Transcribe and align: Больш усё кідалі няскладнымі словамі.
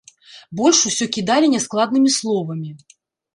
Больш 0.61 0.79
усё 0.91 1.07
кідалі 1.17 1.51
няскладнымі 1.53 2.15
словамі. 2.17 2.73